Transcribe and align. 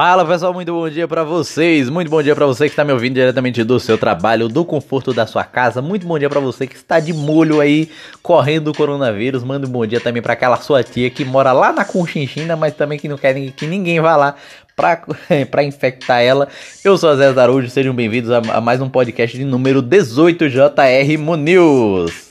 Fala 0.00 0.24
pessoal, 0.24 0.54
muito 0.54 0.72
bom 0.72 0.88
dia 0.88 1.08
para 1.08 1.24
vocês. 1.24 1.90
Muito 1.90 2.08
bom 2.08 2.22
dia 2.22 2.32
para 2.32 2.46
você 2.46 2.66
que 2.66 2.70
está 2.70 2.84
me 2.84 2.92
ouvindo 2.92 3.14
diretamente 3.14 3.64
do 3.64 3.80
seu 3.80 3.98
trabalho, 3.98 4.48
do 4.48 4.64
conforto 4.64 5.12
da 5.12 5.26
sua 5.26 5.42
casa. 5.42 5.82
Muito 5.82 6.06
bom 6.06 6.16
dia 6.16 6.30
para 6.30 6.38
você 6.38 6.68
que 6.68 6.76
está 6.76 7.00
de 7.00 7.12
molho 7.12 7.60
aí 7.60 7.90
correndo 8.22 8.68
o 8.68 8.72
coronavírus. 8.72 9.42
Manda 9.42 9.66
um 9.66 9.70
bom 9.70 9.84
dia 9.84 9.98
também 9.98 10.22
para 10.22 10.34
aquela 10.34 10.56
sua 10.58 10.84
tia 10.84 11.10
que 11.10 11.24
mora 11.24 11.50
lá 11.50 11.72
na 11.72 11.84
Conchinchina, 11.84 12.54
mas 12.54 12.74
também 12.74 12.96
que 12.96 13.08
não 13.08 13.18
quer 13.18 13.34
que 13.50 13.66
ninguém 13.66 14.00
vá 14.00 14.14
lá 14.14 14.36
para 14.76 15.64
infectar 15.66 16.22
ela. 16.22 16.46
Eu 16.84 16.96
sou 16.96 17.10
a 17.10 17.16
Zé 17.16 17.32
Zarujo, 17.32 17.68
sejam 17.68 17.92
bem-vindos 17.92 18.30
a, 18.30 18.60
mais 18.60 18.80
um 18.80 18.88
podcast 18.88 19.36
de 19.36 19.44
número 19.44 19.82
18 19.82 20.48
JR 20.48 21.36
News. 21.36 22.27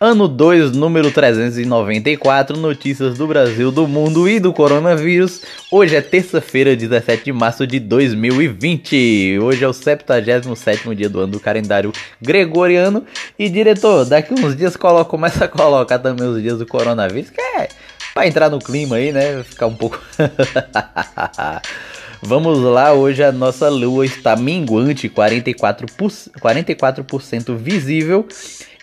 Ano 0.00 0.28
2, 0.28 0.76
número 0.76 1.10
394, 1.10 2.56
notícias 2.56 3.18
do 3.18 3.26
Brasil, 3.26 3.72
do 3.72 3.88
mundo 3.88 4.28
e 4.28 4.38
do 4.38 4.52
coronavírus. 4.52 5.42
Hoje 5.72 5.96
é 5.96 6.00
terça-feira, 6.00 6.76
17 6.76 7.24
de 7.24 7.32
março 7.32 7.66
de 7.66 7.80
2020. 7.80 9.40
Hoje 9.42 9.64
é 9.64 9.66
o 9.66 9.72
77 9.72 10.94
dia 10.94 11.08
do 11.08 11.18
ano 11.18 11.32
do 11.32 11.40
calendário 11.40 11.92
gregoriano. 12.22 13.04
E 13.36 13.48
diretor, 13.48 14.04
daqui 14.04 14.34
uns 14.34 14.54
dias 14.54 14.76
coloca, 14.76 15.10
começa 15.10 15.46
a 15.46 15.48
colocar 15.48 15.98
também 15.98 16.28
os 16.28 16.40
dias 16.40 16.58
do 16.58 16.64
coronavírus, 16.64 17.30
que 17.30 17.40
é 17.40 17.68
pra 18.14 18.24
entrar 18.24 18.48
no 18.48 18.60
clima 18.60 18.94
aí, 18.94 19.10
né? 19.10 19.42
Ficar 19.42 19.66
um 19.66 19.74
pouco. 19.74 20.00
Vamos 22.22 22.60
lá, 22.60 22.92
hoje 22.92 23.24
a 23.24 23.32
nossa 23.32 23.68
lua 23.68 24.06
está 24.06 24.36
minguante, 24.36 25.08
44%, 25.08 26.30
44% 26.40 27.56
visível 27.56 28.24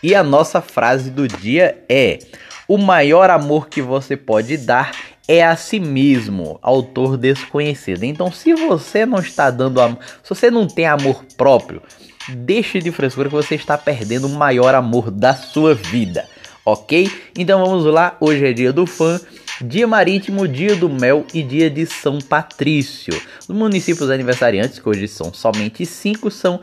e 0.01 0.13
a 0.13 0.23
nossa 0.23 0.61
frase 0.61 1.09
do 1.09 1.27
dia 1.27 1.83
é: 1.89 2.19
O 2.67 2.77
maior 2.77 3.29
amor 3.29 3.67
que 3.69 3.81
você 3.81 4.15
pode 4.15 4.57
dar 4.57 4.91
é 5.27 5.43
a 5.43 5.55
si 5.55 5.79
mesmo, 5.79 6.59
autor 6.61 7.17
desconhecido. 7.17 8.03
Então, 8.03 8.31
se 8.31 8.53
você 8.53 9.05
não 9.05 9.19
está 9.19 9.49
dando 9.49 9.81
amor, 9.81 9.99
se 10.23 10.29
você 10.29 10.51
não 10.51 10.67
tem 10.67 10.85
amor 10.85 11.25
próprio, 11.35 11.81
deixe 12.29 12.79
de 12.79 12.91
frescura 12.91 13.29
que 13.29 13.35
você 13.35 13.55
está 13.55 13.77
perdendo 13.77 14.27
o 14.27 14.35
maior 14.35 14.75
amor 14.75 15.09
da 15.09 15.33
sua 15.33 15.73
vida, 15.73 16.27
ok? 16.63 17.11
Então 17.37 17.63
vamos 17.65 17.85
lá, 17.85 18.15
hoje 18.19 18.45
é 18.45 18.53
dia 18.53 18.71
do 18.71 18.85
fã. 18.85 19.19
Dia 19.61 19.87
Marítimo, 19.87 20.49
Dia 20.49 20.75
do 20.75 20.89
Mel 20.89 21.25
e 21.33 21.41
Dia 21.41 21.69
de 21.69 21.85
São 21.85 22.19
Patrício. 22.19 23.13
Os 23.39 23.55
municípios 23.55 24.09
aniversariantes, 24.09 24.79
que 24.79 24.89
hoje 24.89 25.07
são 25.07 25.33
somente 25.33 25.85
cinco, 25.85 26.29
são 26.29 26.59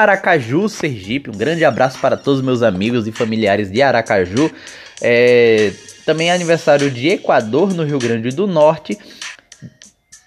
Aracaju, 0.00 0.68
Sergipe. 0.70 1.28
Um 1.28 1.36
grande 1.36 1.64
abraço 1.64 1.98
para 1.98 2.16
todos 2.16 2.40
os 2.40 2.44
meus 2.44 2.62
amigos 2.62 3.06
e 3.06 3.12
familiares 3.12 3.70
de 3.70 3.82
Aracaju. 3.82 4.50
É, 5.02 5.70
também 6.06 6.30
é 6.30 6.32
aniversário 6.32 6.90
de 6.90 7.08
Equador, 7.08 7.74
no 7.74 7.84
Rio 7.84 7.98
Grande 7.98 8.30
do 8.30 8.46
Norte. 8.46 8.98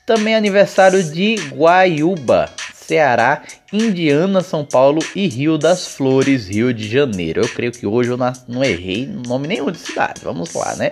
Também 0.05 0.35
é 0.35 0.37
aniversário 0.37 1.01
de 1.03 1.35
Guaiúba, 1.51 2.47
Ceará, 2.87 3.41
Indiana, 3.73 4.41
São 4.41 4.63
Paulo 4.63 5.03
e 5.15 5.27
Rio 5.27 5.57
das 5.57 5.87
Flores, 5.87 6.47
Rio 6.47 6.71
de 6.73 6.87
Janeiro. 6.87 7.41
Eu 7.41 7.49
creio 7.49 7.71
que 7.71 7.87
hoje 7.87 8.11
eu 8.11 8.17
não 8.47 8.63
errei 8.63 9.07
nome 9.07 9.47
nenhum 9.47 9.71
de 9.71 9.79
cidade. 9.79 10.21
Vamos 10.23 10.53
lá, 10.53 10.75
né? 10.75 10.91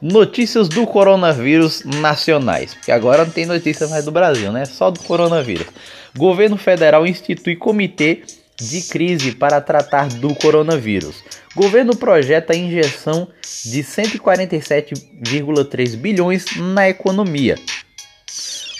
Notícias 0.00 0.68
do 0.68 0.86
coronavírus 0.86 1.82
nacionais. 1.84 2.72
Porque 2.74 2.90
agora 2.90 3.24
não 3.24 3.32
tem 3.32 3.44
notícia 3.44 3.86
mais 3.88 4.06
do 4.06 4.10
Brasil, 4.10 4.50
né? 4.50 4.64
Só 4.64 4.90
do 4.90 5.00
coronavírus. 5.00 5.66
Governo 6.16 6.56
federal 6.56 7.06
institui 7.06 7.56
comitê 7.56 8.22
de 8.56 8.80
crise 8.82 9.32
para 9.32 9.60
tratar 9.60 10.08
do 10.08 10.34
coronavírus. 10.34 11.22
Governo 11.54 11.94
projeta 11.94 12.56
injeção 12.56 13.28
de 13.64 13.82
147,3 13.82 15.96
bilhões 15.96 16.44
na 16.56 16.88
economia. 16.88 17.56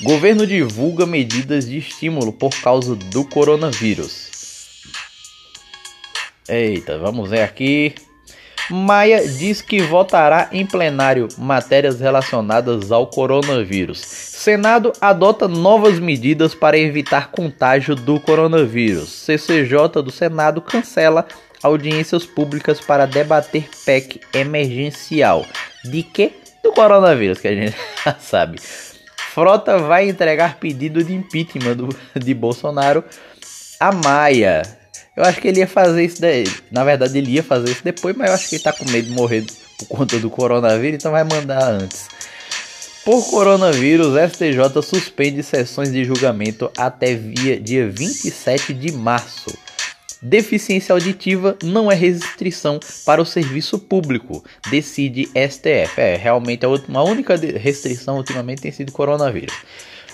Governo 0.01 0.47
divulga 0.47 1.05
medidas 1.05 1.67
de 1.67 1.79
estímulo 1.79 2.33
por 2.33 2.51
causa 2.61 2.95
do 2.95 3.25
coronavírus. 3.25 4.29
Eita, 6.49 6.99
vamos 6.99 7.29
ver 7.29 7.43
aqui. 7.43 7.95
Maia 8.71 9.27
diz 9.27 9.61
que 9.61 9.81
votará 9.83 10.51
em 10.53 10.65
plenário 10.65 11.27
matérias 11.37 11.99
relacionadas 11.99 12.93
ao 12.93 13.09
coronavírus. 13.09 13.99
Senado 13.99 14.93
adota 15.01 15.49
novas 15.49 15.99
medidas 15.99 16.55
para 16.55 16.79
evitar 16.79 17.33
contágio 17.33 17.97
do 17.97 18.21
coronavírus. 18.21 19.09
CCJ 19.09 20.03
do 20.05 20.13
Senado 20.13 20.61
cancela 20.63 21.27
audiências 21.61 22.25
públicas 22.25 22.81
para 22.81 23.05
debater 23.05 23.69
PEC 23.85 24.21
emergencial. 24.33 25.45
De 25.85 26.05
que? 26.05 26.33
Do 26.63 26.71
coronavírus, 26.73 27.41
que 27.41 27.49
a 27.49 27.55
gente 27.55 27.77
já 28.05 28.15
sabe. 28.15 28.61
Frota 29.39 29.79
vai 29.79 30.09
entregar 30.09 30.59
pedido 30.59 31.05
de 31.05 31.15
impeachment 31.15 31.77
do, 31.77 31.89
de 32.19 32.35
Bolsonaro 32.35 33.05
a 33.79 33.93
Maia. 33.93 34.63
Eu 35.17 35.23
acho 35.23 35.41
que 35.41 35.47
ele 35.47 35.61
ia 35.61 35.67
fazer 35.69 36.05
isso 36.05 36.21
daí. 36.21 36.45
Na 36.73 36.83
verdade, 36.83 37.17
ele 37.17 37.31
ia 37.31 37.43
fazer 37.43 37.71
isso 37.71 37.85
depois, 37.85 38.17
mas 38.17 38.29
eu 38.29 38.35
acho 38.35 38.49
que 38.49 38.57
ele 38.57 38.65
tá 38.65 38.73
com 38.73 38.85
medo 38.91 39.07
de 39.07 39.13
morrer 39.13 39.45
por 39.79 39.87
conta 39.89 40.19
do 40.19 40.29
coronavírus, 40.29 40.97
então 40.97 41.13
vai 41.13 41.23
mandar 41.23 41.63
antes. 41.63 42.09
Por 43.05 43.31
coronavírus, 43.31 44.15
STJ 44.33 44.83
suspende 44.83 45.43
sessões 45.45 45.93
de 45.93 46.03
julgamento 46.05 46.69
até 46.77 47.15
via 47.15 47.61
dia 47.61 47.89
27 47.89 48.75
de 48.75 48.91
março. 48.91 49.57
Deficiência 50.21 50.93
auditiva 50.93 51.57
não 51.63 51.91
é 51.91 51.95
restrição 51.95 52.81
para 53.07 53.23
o 53.23 53.27
serviço 53.27 53.79
público, 53.79 54.45
decide 54.69 55.27
STF. 55.29 56.01
É, 56.01 56.17
realmente 56.17 56.67
a, 56.67 56.69
última, 56.69 56.99
a 56.99 57.05
única 57.05 57.37
restrição 57.37 58.17
ultimamente 58.17 58.63
tem 58.63 58.73
sido 58.73 58.91
coronavírus. 58.91 59.55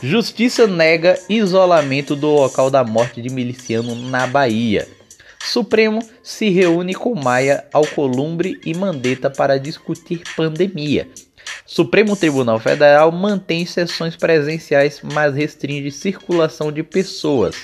Justiça 0.03 0.67
nega 0.67 1.19
isolamento 1.31 2.15
do 2.15 2.29
local 2.29 2.71
da 2.71 2.85
morte 2.85 3.23
de 3.23 3.31
miliciano 3.31 3.95
na 3.95 4.27
Bahia. 4.27 4.87
Supremo 5.43 6.07
se 6.23 6.51
reúne 6.51 6.95
com 6.95 7.15
Maia, 7.15 7.65
Alcolumbre 7.73 8.61
e 8.65 8.75
Mandetta 8.75 9.31
para 9.31 9.59
discutir 9.59 10.23
pandemia. 10.37 11.09
Supremo 11.65 12.15
Tribunal 12.15 12.59
Federal 12.61 13.11
mantém 13.11 13.65
sessões 13.65 14.17
presenciais, 14.17 15.01
mas 15.03 15.35
restringe 15.35 15.91
circulação 15.91 16.71
de 16.71 16.83
pessoas. 16.83 17.57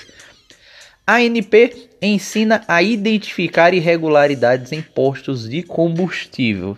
ANP 1.05 1.90
ensina 2.01 2.63
a 2.67 2.81
identificar 2.81 3.73
irregularidades 3.73 4.71
em 4.71 4.81
postos 4.81 5.47
de 5.47 5.61
combustível. 5.61 6.77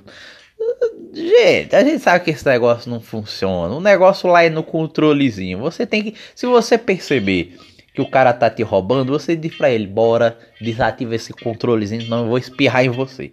Gente, 1.14 1.76
a 1.76 1.84
gente 1.84 2.00
sabe 2.00 2.26
que 2.26 2.32
esse 2.32 2.46
negócio 2.46 2.90
não 2.90 3.00
funciona. 3.00 3.74
O 3.74 3.82
negócio 3.82 4.30
lá 4.30 4.44
é 4.44 4.50
no 4.50 4.64
controlezinho. 4.64 5.60
Você 5.60 5.86
tem 5.86 6.04
que, 6.04 6.16
se 6.36 6.46
você 6.46 6.78
perceber 6.78 7.58
que 7.94 8.02
o 8.02 8.10
cara 8.10 8.34
tá 8.34 8.50
te 8.50 8.64
roubando, 8.64 9.12
você 9.12 9.36
diz 9.36 9.56
pra 9.56 9.70
ele, 9.70 9.86
bora, 9.86 10.38
desativa 10.60 11.16
esse 11.16 11.32
controlezinho, 11.32 12.02
senão 12.02 12.24
eu 12.24 12.28
vou 12.28 12.38
espirrar 12.38 12.84
em 12.84 12.90
você. 12.90 13.32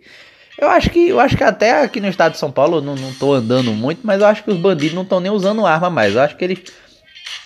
Eu 0.58 0.68
acho 0.68 0.90
que 0.90 1.08
eu 1.08 1.18
acho 1.18 1.38
que 1.38 1.42
até 1.42 1.82
aqui 1.82 2.00
no 2.00 2.08
estado 2.08 2.32
de 2.32 2.38
São 2.38 2.52
Paulo 2.52 2.76
eu 2.76 2.82
não, 2.82 2.94
não 2.94 3.14
tô 3.14 3.32
andando 3.32 3.72
muito, 3.72 4.00
mas 4.04 4.20
eu 4.20 4.26
acho 4.26 4.44
que 4.44 4.50
os 4.50 4.58
bandidos 4.58 4.94
não 4.94 5.02
estão 5.02 5.18
nem 5.18 5.32
usando 5.32 5.64
arma 5.64 5.88
mais. 5.88 6.14
Eu 6.14 6.20
acho 6.20 6.36
que 6.36 6.44
eles 6.44 6.58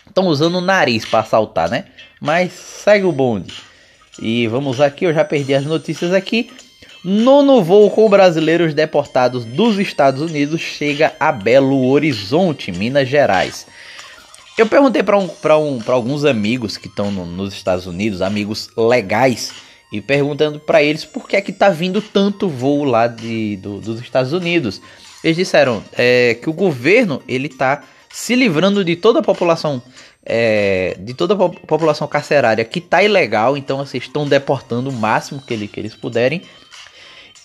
estão 0.04 0.26
usando 0.26 0.56
o 0.56 0.60
nariz 0.60 1.04
para 1.04 1.20
assaltar, 1.20 1.70
né? 1.70 1.84
Mas 2.20 2.52
segue 2.52 3.04
o 3.04 3.12
bonde. 3.12 3.54
E 4.20 4.46
vamos 4.46 4.80
aqui, 4.80 5.04
eu 5.04 5.12
já 5.12 5.24
perdi 5.24 5.54
as 5.54 5.64
notícias 5.64 6.12
aqui. 6.12 6.50
Nono 7.04 7.62
voo 7.62 7.90
com 7.90 8.08
brasileiros 8.08 8.72
deportados 8.72 9.44
dos 9.44 9.78
Estados 9.78 10.22
Unidos 10.22 10.60
chega 10.60 11.12
a 11.20 11.30
Belo 11.30 11.86
Horizonte, 11.88 12.72
Minas 12.72 13.08
Gerais. 13.08 13.66
Eu 14.56 14.66
perguntei 14.66 15.02
para 15.02 15.18
um, 15.18 15.28
um, 15.28 15.80
alguns 15.88 16.24
amigos 16.24 16.76
que 16.76 16.86
estão 16.86 17.10
no, 17.10 17.26
nos 17.26 17.52
Estados 17.52 17.86
Unidos, 17.86 18.22
amigos 18.22 18.70
legais, 18.76 19.52
e 19.92 20.00
perguntando 20.00 20.58
para 20.60 20.82
eles 20.82 21.04
por 21.04 21.28
que 21.28 21.36
é 21.36 21.40
que 21.40 21.52
tá 21.52 21.68
vindo 21.68 22.00
tanto 22.00 22.48
voo 22.48 22.84
lá 22.84 23.06
de, 23.06 23.56
do, 23.56 23.80
dos 23.80 24.00
Estados 24.00 24.32
Unidos. 24.32 24.80
Eles 25.22 25.36
disseram 25.36 25.84
é, 25.92 26.38
que 26.40 26.48
o 26.48 26.52
governo 26.52 27.20
ele 27.26 27.48
tá 27.48 27.82
se 28.10 28.36
livrando 28.36 28.84
de 28.84 28.94
toda 28.94 29.18
a 29.18 29.22
população 29.22 29.82
é, 30.24 30.96
de 30.98 31.14
toda 31.14 31.34
a 31.34 31.48
população 31.48 32.06
carcerária 32.08 32.64
que 32.64 32.80
tá 32.80 33.02
ilegal, 33.02 33.56
então 33.56 33.80
assim, 33.80 33.98
estão 33.98 34.26
deportando 34.26 34.90
o 34.90 34.92
máximo 34.92 35.42
que, 35.42 35.52
ele, 35.52 35.68
que 35.68 35.78
eles 35.78 35.94
puderem 35.94 36.42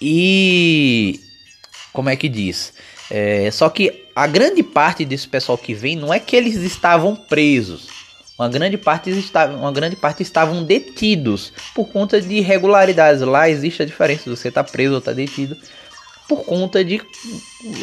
e. 0.02 1.20
Como 1.92 2.10
é 2.10 2.16
que 2.16 2.30
diz? 2.30 2.74
É, 3.10 3.50
só 3.52 3.70
que 3.70 4.06
a 4.16 4.28
grande 4.28 4.62
parte 4.64 5.04
desse 5.04 5.28
pessoal 5.28 5.58
que 5.58 5.74
vem 5.74 5.96
não 5.96 6.14
é 6.14 6.20
que 6.20 6.36
eles 6.36 6.56
estavam 6.58 7.16
presos. 7.16 7.88
Uma 8.38 8.48
grande 8.48 8.78
parte, 8.78 9.10
estavam, 9.10 9.58
uma 9.58 9.72
grande 9.72 9.98
parte 9.98 10.24
estavam 10.24 10.64
detidos 10.64 11.52
por 11.76 11.90
conta 11.90 12.22
de 12.22 12.36
irregularidades. 12.36 13.22
Lá 13.22 13.50
existe 13.50 13.82
a 13.82 13.86
diferença 13.86 14.24
de 14.24 14.30
você 14.30 14.48
estar 14.48 14.64
tá 14.64 14.72
preso 14.72 14.94
ou 14.94 15.00
estar 15.00 15.12
tá 15.12 15.16
detido 15.16 15.58
por 16.30 16.46
conta 16.46 16.86
de 16.86 17.02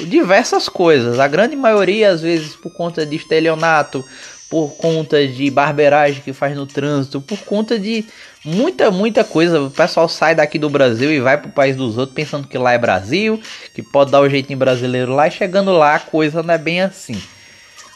diversas 0.07 0.69
coisas. 0.69 1.19
A 1.19 1.29
grande 1.29 1.57
maioria, 1.57 2.11
às 2.11 2.23
vezes, 2.23 2.55
por 2.55 2.73
conta 2.73 3.05
de 3.05 3.17
estelionato, 3.17 4.05
por 4.49 4.77
conta 4.77 5.27
de 5.27 5.51
barbeiragem 5.51 6.23
que 6.23 6.33
faz 6.33 6.57
no 6.57 6.67
trânsito, 6.67 7.21
por 7.21 7.39
conta 7.41 7.79
de 7.79 8.05
muita, 8.45 8.91
muita 8.91 9.25
coisa. 9.25 9.61
O 9.61 9.71
pessoal 9.71 10.09
sai 10.09 10.35
daqui 10.35 10.59
do 10.59 10.71
Brasil 10.71 11.13
e 11.13 11.21
vai 11.21 11.37
pro 11.37 11.51
país 11.51 11.77
dos 11.77 11.99
outros 11.99 12.15
pensando 12.15 12.47
que 12.47 12.57
lá 12.57 12.73
é 12.73 12.79
Brasil, 12.79 13.41
que 13.75 13.83
pode 13.83 14.11
dar 14.11 14.21
o 14.21 14.29
jeitinho 14.29 14.59
brasileiro 14.59 15.15
lá, 15.15 15.27
e 15.27 15.33
chegando 15.33 15.73
lá 15.73 15.97
a 15.97 16.01
coisa 16.01 16.43
não 16.43 16.55
é 16.55 16.59
bem 16.59 16.81
assim. 16.81 17.21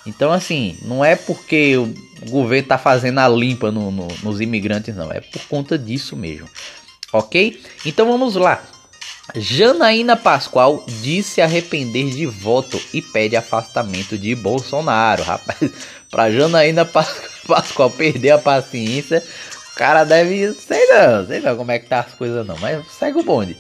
Então, 0.07 0.33
assim, 0.33 0.77
não 0.83 1.05
é 1.05 1.15
porque 1.15 1.77
o 1.77 1.95
governo 2.31 2.69
tá 2.69 2.79
fazendo 2.79 3.19
a 3.19 3.29
limpa 3.29 3.71
no, 3.71 3.91
no, 3.91 4.09
nos 4.23 4.41
imigrantes, 4.41 4.97
não. 4.97 5.13
É 5.13 5.21
por 5.21 5.43
conta 5.43 5.79
disso 5.79 6.17
mesmo. 6.17 6.49
Ok? 7.13 7.61
Então 7.85 8.07
vamos 8.07 8.35
lá. 8.35 8.63
Janaína 9.35 10.17
Pascoal 10.17 10.85
disse 10.87 11.41
arrepender 11.41 12.11
de 12.11 12.27
voto 12.27 12.81
e 12.93 13.01
pede 13.01 13.37
afastamento 13.37 14.19
de 14.19 14.35
Bolsonaro. 14.35 15.23
Rapaz, 15.23 15.71
pra 16.11 16.31
Janaína 16.31 16.85
Pascoal 17.47 17.91
perder 17.91 18.31
a 18.31 18.39
paciência, 18.39 19.23
o 19.73 19.77
cara 19.77 20.05
deve. 20.05 20.53
Sei 20.55 20.87
não, 20.87 21.27
sei 21.27 21.41
não 21.41 21.57
como 21.57 21.73
é 21.73 21.79
que 21.79 21.87
tá 21.87 22.01
as 22.01 22.15
coisas 22.15 22.47
não, 22.47 22.57
mas 22.59 22.85
segue 22.93 23.19
o 23.19 23.23
bonde. 23.23 23.57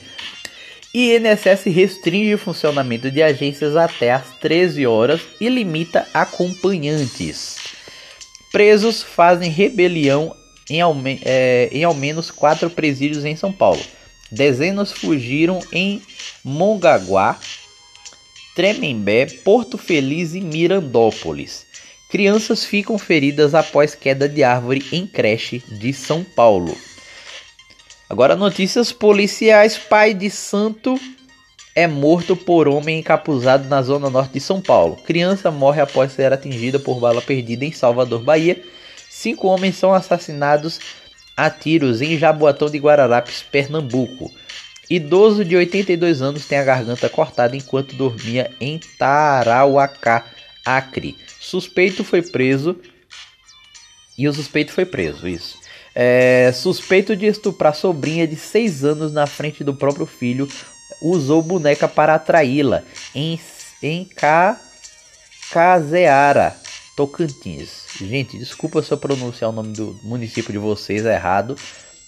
INSS 0.93 1.65
restringe 1.67 2.35
o 2.35 2.39
funcionamento 2.39 3.11
de 3.11 3.23
agências 3.23 3.77
até 3.77 4.13
às 4.13 4.27
13 4.41 4.87
horas 4.87 5.21
e 5.41 5.49
limita 5.49 6.07
acompanhantes. 6.13 7.59
Presos 8.51 9.01
fazem 9.01 9.51
rebelião 9.51 10.35
em 10.69 10.81
ao, 10.81 10.97
é, 11.25 11.69
em 11.71 11.85
ao 11.85 11.95
menos 11.95 12.33
quatro 12.33 12.69
presídios 12.69 13.25
em 13.25 13.37
São 13.37 13.53
Paulo. 13.53 13.81
Dezenas 14.31 14.93
fugiram 14.93 15.61
em 15.73 16.03
Mongaguá, 16.45 17.39
Tremembé, 18.55 19.27
Porto 19.27 19.77
Feliz 19.77 20.35
e 20.35 20.41
Mirandópolis. 20.41 21.67
Crianças 22.11 22.65
ficam 22.65 22.99
feridas 22.99 23.55
após 23.55 23.95
queda 23.95 24.29
de 24.29 24.43
árvore 24.43 24.85
em 24.93 25.07
creche 25.07 25.63
de 25.69 25.93
São 25.93 26.25
Paulo. 26.25 26.77
Agora 28.09 28.35
notícias 28.35 28.91
policiais. 28.91 29.79
Pai 29.79 30.13
de 30.13 30.29
santo 30.29 31.01
é 31.77 31.87
morto 31.87 32.35
por 32.35 32.67
homem 32.67 32.99
encapuzado 32.99 33.69
na 33.69 33.81
zona 33.83 34.11
norte 34.11 34.33
de 34.33 34.41
São 34.41 34.61
Paulo. 34.61 34.97
Criança 34.97 35.53
morre 35.53 35.81
após 35.81 36.13
ser 36.13 36.33
atingida 36.33 36.81
por 36.81 36.99
bala 36.99 37.23
perdida 37.23 37.65
em 37.65 37.71
Salvador, 37.71 38.23
Bahia. 38.23 38.61
Cinco 39.09 39.47
homens 39.47 39.77
são 39.77 39.95
assassinados 39.95 40.81
a 41.41 41.49
tiros 41.49 42.03
em 42.03 42.19
Jaboatão 42.19 42.69
de 42.69 42.77
Guararapes, 42.77 43.43
Pernambuco. 43.43 44.31
Idoso 44.91 45.43
de 45.43 45.57
82 45.57 46.21
anos 46.21 46.45
tem 46.45 46.59
a 46.59 46.65
garganta 46.65 47.09
cortada 47.09 47.57
enquanto 47.57 47.97
dormia 47.97 48.51
em 48.61 48.79
Tarauacá, 48.99 50.27
Acre. 50.67 51.17
Suspeito 51.41 52.05
foi 52.05 52.21
preso. 52.21 52.77
E 54.19 54.29
o 54.29 54.35
suspeito 54.35 54.71
foi 54.71 54.85
preso, 54.85 55.27
isso. 55.27 55.57
É, 55.95 56.53
suspeito 56.53 57.17
de 57.17 57.25
estuprar 57.25 57.75
sobrinha 57.75 58.29
de 58.29 58.37
6 58.37 58.85
anos 58.85 59.11
na 59.11 59.27
frente 59.27 59.65
do 59.65 59.73
próprio 59.73 60.05
filho, 60.05 60.47
usou 61.01 61.41
boneca 61.41 61.89
para 61.89 62.17
atraí-la 62.17 62.83
em, 63.15 63.41
em 63.83 64.07
Caseara, 65.51 66.55
Tocantins. 67.01 67.87
Gente, 67.99 68.37
desculpa 68.37 68.83
se 68.83 68.93
eu 68.93 68.99
pronunciar 68.99 69.49
o 69.49 69.55
nome 69.55 69.73
do 69.73 69.99
município 70.03 70.53
de 70.53 70.59
vocês 70.59 71.07
errado, 71.07 71.57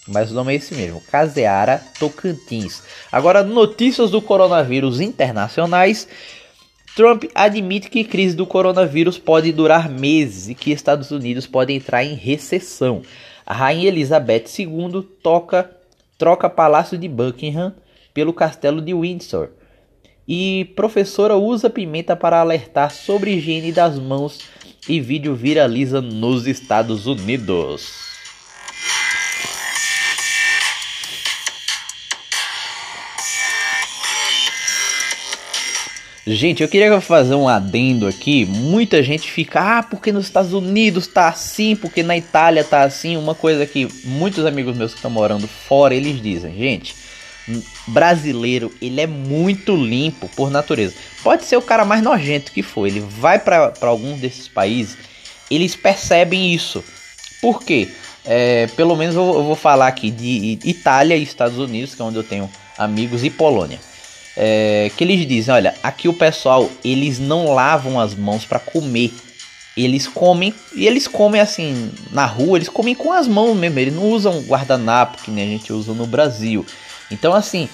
mas 0.07 0.31
o 0.31 0.35
nome 0.35 0.53
é 0.53 0.57
esse 0.57 0.75
mesmo, 0.75 1.01
Caseara, 1.01 1.83
Tocantins. 1.99 2.83
Agora, 3.11 3.43
notícias 3.43 4.11
do 4.11 4.21
coronavírus 4.21 5.01
internacionais. 5.01 6.07
Trump 6.95 7.25
admite 7.35 7.89
que 7.89 8.05
crise 8.05 8.37
do 8.37 8.47
coronavírus 8.47 9.17
pode 9.17 9.51
durar 9.51 9.89
meses 9.89 10.51
e 10.51 10.55
que 10.55 10.73
Estados 10.73 11.11
Unidos 11.11 11.47
pode 11.47 11.73
entrar 11.73 12.05
em 12.05 12.13
recessão. 12.15 13.01
A 13.47 13.55
rainha 13.55 13.89
Elizabeth 13.89 14.45
II 14.59 15.09
toca, 15.23 15.71
troca 16.19 16.51
Palácio 16.51 16.99
de 16.99 17.09
Buckingham 17.09 17.75
pelo 18.13 18.35
Castelo 18.35 18.83
de 18.83 18.93
Windsor. 18.93 19.49
E 20.27 20.73
professora 20.77 21.37
usa 21.37 21.69
pimenta 21.69 22.15
para 22.15 22.41
alertar 22.41 22.91
sobre 22.93 23.33
higiene 23.33 23.73
das 23.73 23.99
mãos 23.99 24.41
e 24.89 25.01
vídeo 25.01 25.35
viraliza 25.35 26.01
nos 26.01 26.47
Estados 26.47 27.07
Unidos. 27.07 28.13
Gente, 36.25 36.63
eu 36.63 36.69
queria 36.69 37.01
fazer 37.01 37.35
um 37.35 37.49
adendo 37.49 38.07
aqui. 38.07 38.45
Muita 38.47 39.03
gente 39.03 39.29
fica, 39.29 39.79
ah, 39.79 39.83
porque 39.83 40.13
nos 40.13 40.25
Estados 40.25 40.53
Unidos 40.53 41.09
tá 41.09 41.29
assim, 41.29 41.75
porque 41.75 42.01
na 42.05 42.17
Itália 42.17 42.63
tá 42.63 42.83
assim. 42.83 43.17
Uma 43.17 43.35
coisa 43.35 43.67
que 43.67 43.89
muitos 44.05 44.47
amigos 44.47 44.77
meus 44.77 44.93
que 44.93 44.99
estão 44.99 45.11
morando 45.11 45.49
fora, 45.49 45.97
eles 45.97 46.23
dizem, 46.23 46.57
gente, 46.57 46.95
brasileiro, 47.87 48.73
ele 48.81 49.01
é 49.01 49.07
muito 49.07 49.75
limpo 49.75 50.29
por 50.37 50.51
natureza. 50.51 50.95
Pode 51.23 51.45
ser 51.45 51.57
o 51.57 51.63
cara 51.63 51.85
mais 51.85 52.03
nojento 52.03 52.53
que 52.53 52.63
for, 52.63 52.87
ele 52.87 53.01
vai 53.01 53.39
para 53.39 53.73
algum 53.83 54.17
desses 54.17 54.49
países, 54.49 54.97
eles 55.51 55.77
percebem 55.77 56.53
isso. 56.55 56.85
Por 57.41 57.63
quê? 57.63 57.89
É, 58.25 58.69
pelo 58.77 58.97
menos 58.97 59.17
eu, 59.17 59.23
eu 59.23 59.43
vou 59.43 59.57
falar 59.57 59.89
aqui 59.89 60.11
de 60.11 60.59
Itália 60.65 61.17
e 61.17 61.23
Estados 61.23 61.59
Unidos, 61.59 61.95
que 61.95 62.03
é 62.03 62.05
onde 62.05 62.17
eu 62.17 62.25
tenho 62.25 62.49
amigos, 62.79 63.25
e 63.25 63.31
Polônia 63.31 63.81
é, 64.37 64.91
que 64.97 65.05
eles 65.05 65.27
dizem, 65.27 65.55
olha, 65.55 65.75
aqui 65.83 66.09
o 66.09 66.15
pessoal 66.15 66.71
eles 66.85 67.19
não 67.19 67.53
lavam 67.53 68.01
as 68.01 68.15
mãos 68.15 68.45
para 68.45 68.59
comer, 68.59 69.13
eles 69.77 70.07
comem 70.07 70.55
e 70.75 70.87
eles 70.87 71.07
comem 71.07 71.41
assim 71.41 71.91
na 72.11 72.25
rua, 72.25 72.59
eles 72.59 72.69
comem 72.69 72.95
com 72.95 73.13
as 73.13 73.27
mãos 73.27 73.55
mesmo, 73.57 73.79
eles 73.79 73.95
não 73.95 74.11
usam 74.11 74.43
guardanapo 74.43 75.23
que 75.23 75.31
nem 75.31 75.45
a 75.45 75.49
gente 75.49 75.73
usa 75.73 75.93
no 75.93 76.07
Brasil. 76.07 76.65
Então 77.13 77.35
assim, 77.35 77.69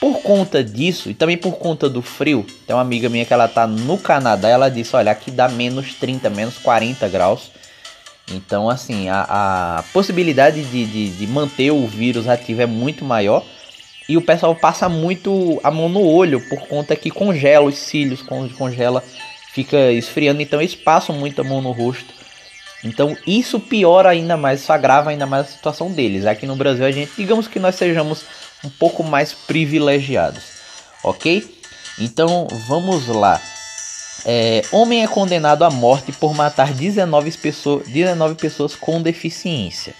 por 0.00 0.20
conta 0.22 0.62
disso 0.62 1.10
e 1.10 1.14
também 1.14 1.36
por 1.36 1.56
conta 1.56 1.88
do 1.88 2.02
frio, 2.02 2.46
tem 2.66 2.74
uma 2.74 2.82
amiga 2.82 3.08
minha 3.08 3.24
que 3.24 3.32
ela 3.32 3.48
tá 3.48 3.66
no 3.66 3.98
Canadá, 3.98 4.48
ela 4.48 4.70
disse, 4.70 4.94
olha, 4.94 5.10
aqui 5.10 5.30
dá 5.30 5.48
menos 5.48 5.94
30, 5.94 6.30
menos 6.30 6.58
40 6.58 7.08
graus. 7.08 7.50
Então 8.32 8.70
assim, 8.70 9.08
a, 9.08 9.78
a 9.78 9.82
possibilidade 9.92 10.62
de, 10.64 10.84
de, 10.84 11.10
de 11.10 11.26
manter 11.26 11.70
o 11.70 11.86
vírus 11.86 12.28
ativo 12.28 12.62
é 12.62 12.66
muito 12.66 13.04
maior. 13.04 13.44
E 14.08 14.16
o 14.16 14.22
pessoal 14.22 14.54
passa 14.54 14.88
muito 14.88 15.60
a 15.64 15.70
mão 15.70 15.88
no 15.88 16.00
olho 16.00 16.40
por 16.48 16.68
conta 16.68 16.94
que 16.94 17.10
congela 17.10 17.66
os 17.66 17.76
cílios, 17.76 18.22
congela, 18.22 19.02
fica 19.52 19.90
esfriando, 19.90 20.40
então 20.40 20.60
eles 20.60 20.76
passam 20.76 21.16
muito 21.16 21.40
a 21.40 21.44
mão 21.44 21.60
no 21.60 21.72
rosto. 21.72 22.14
Então 22.84 23.16
isso 23.26 23.58
piora 23.58 24.10
ainda 24.10 24.36
mais, 24.36 24.60
isso 24.60 24.72
agrava 24.72 25.10
ainda 25.10 25.26
mais 25.26 25.46
a 25.46 25.50
situação 25.50 25.90
deles. 25.90 26.24
Aqui 26.24 26.46
no 26.46 26.54
Brasil 26.54 26.84
a 26.84 26.90
gente, 26.90 27.12
digamos 27.16 27.48
que 27.48 27.58
nós 27.58 27.74
sejamos 27.74 28.24
um 28.64 28.70
pouco 28.70 29.02
mais 29.02 29.32
privilegiados, 29.32 30.42
ok? 31.02 31.60
Então 31.98 32.46
vamos 32.66 33.06
lá. 33.08 33.40
É, 34.24 34.62
homem 34.72 35.04
é 35.04 35.06
condenado 35.06 35.62
à 35.62 35.70
morte 35.70 36.12
por 36.12 36.34
matar 36.34 36.72
19, 36.72 37.30
pessoas, 37.32 37.86
19 37.86 38.34
pessoas 38.34 38.74
com 38.74 39.00
deficiência. 39.00 39.94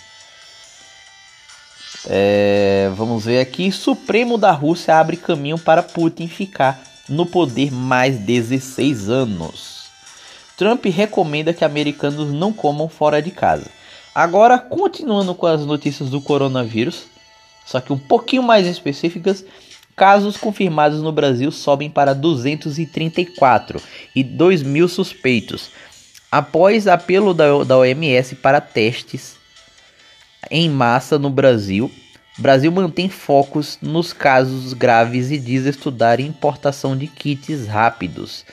É, 2.08 2.90
vamos 2.94 3.24
ver 3.24 3.40
aqui. 3.40 3.70
Supremo 3.72 4.38
da 4.38 4.50
Rússia 4.52 4.96
abre 4.96 5.16
caminho 5.16 5.58
para 5.58 5.82
Putin 5.82 6.28
ficar 6.28 6.80
no 7.08 7.26
poder 7.26 7.72
mais 7.72 8.18
16 8.18 9.08
anos. 9.08 9.86
Trump 10.56 10.84
recomenda 10.86 11.52
que 11.52 11.64
americanos 11.64 12.32
não 12.32 12.52
comam 12.52 12.88
fora 12.88 13.20
de 13.20 13.30
casa. 13.30 13.70
Agora, 14.14 14.58
continuando 14.58 15.34
com 15.34 15.46
as 15.46 15.66
notícias 15.66 16.08
do 16.08 16.20
coronavírus, 16.20 17.04
só 17.66 17.80
que 17.80 17.92
um 17.92 17.98
pouquinho 17.98 18.42
mais 18.42 18.66
específicas, 18.66 19.44
casos 19.94 20.36
confirmados 20.36 21.02
no 21.02 21.12
Brasil 21.12 21.50
sobem 21.50 21.90
para 21.90 22.14
234 22.14 23.82
e 24.14 24.22
2 24.22 24.62
mil 24.62 24.88
suspeitos. 24.88 25.70
Após 26.30 26.86
apelo 26.86 27.34
da, 27.34 27.64
da 27.64 27.76
OMS 27.76 28.36
para 28.36 28.60
testes 28.60 29.36
em 30.50 30.68
massa 30.68 31.18
no 31.18 31.30
Brasil. 31.30 31.90
Brasil 32.38 32.70
mantém 32.70 33.08
focos 33.08 33.78
nos 33.80 34.12
casos 34.12 34.72
graves 34.72 35.30
e 35.30 35.38
diz 35.38 35.64
estudar 35.64 36.20
importação 36.20 36.96
de 36.96 37.06
kits 37.06 37.66
rápidos. 37.66 38.44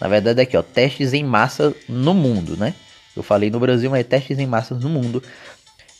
Na 0.00 0.08
verdade, 0.08 0.40
aqui, 0.40 0.56
ó, 0.56 0.62
testes 0.62 1.12
em 1.12 1.22
massa 1.22 1.74
no 1.88 2.14
mundo, 2.14 2.56
né? 2.56 2.74
Eu 3.14 3.22
falei 3.22 3.50
no 3.50 3.60
Brasil, 3.60 3.90
mas 3.90 4.00
é 4.00 4.04
testes 4.04 4.38
em 4.38 4.46
massa 4.46 4.74
no 4.74 4.88
mundo. 4.88 5.22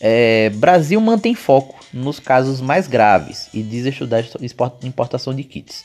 É, 0.01 0.51
Brasil 0.51 1.01
mantém 1.01 1.35
foco 1.35 1.77
nos 1.93 2.19
casos 2.19 2.61
mais 2.61 2.87
graves 2.87 3.49
e 3.55 3.63
diz 3.63 3.87
estudar 3.87 4.25
importação 4.83 5.35
de 5.35 5.45
kits. 5.45 5.85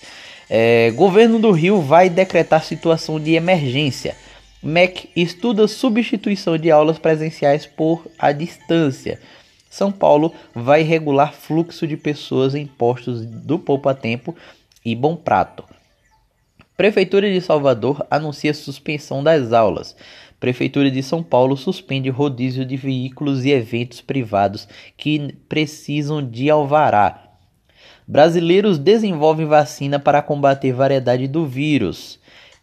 É, 0.50 0.92
governo 0.92 1.40
do 1.40 1.52
Rio 1.52 1.82
vai 1.82 2.10
decretar 2.10 2.64
situação 2.64 3.20
de 3.20 3.34
emergência 3.36 4.16
MEC 4.62 5.10
estuda 5.16 5.70
substituição 5.70 6.58
de 6.58 6.70
aulas 6.70 7.00
presenciais 7.00 7.66
por 7.66 8.06
à 8.18 8.34
distância. 8.34 9.20
São 9.70 9.90
Paulo 9.90 10.34
vai 10.54 10.82
regular 10.82 11.34
fluxo 11.34 11.88
de 11.88 11.96
pessoas 11.96 12.56
em 12.56 12.66
postos 12.66 13.26
do 13.26 13.58
Poupa 13.58 13.94
Tempo 13.96 14.36
e 14.84 14.94
Bom 14.96 15.16
Prato. 15.16 15.64
Prefeitura 16.76 17.32
de 17.32 17.40
Salvador 17.40 18.06
anuncia 18.12 18.54
suspensão 18.54 19.24
das 19.24 19.54
aulas. 19.54 19.96
Prefeitura 20.40 20.90
de 20.90 21.04
São 21.04 21.22
Paulo 21.22 21.58
suspende 21.58 22.10
rodízio 22.10 22.66
de 22.66 22.78
veículos 22.78 23.44
e 23.44 23.52
eventos 23.52 24.00
privados 24.00 24.68
que 24.96 25.36
precisam 25.50 26.26
de 26.26 26.50
alvará. 26.50 27.30
Brasileiros 28.08 28.80
desenvolvem 28.80 29.46
vacina 29.46 30.00
para 30.00 30.22
combater 30.22 30.72
variedade 30.72 31.28
do 31.28 31.46
vírus. 31.46 32.20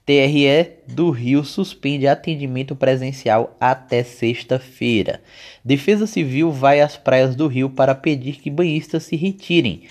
TRE 0.07 0.85
do 0.87 1.11
Rio 1.11 1.45
suspende 1.45 2.07
atendimento 2.07 2.77
presencial 2.77 3.57
até 3.61 4.05
sexta-feira. 4.05 5.21
Defesa 5.65 6.07
Civil 6.07 6.53
vai 6.53 6.81
às 6.81 6.97
praias 6.97 7.35
do 7.35 7.49
Rio 7.49 7.69
para 7.69 7.95
pedir 7.95 8.37
que 8.37 8.49
banhistas 8.49 9.03
se 9.03 9.17
retirem. 9.17 9.83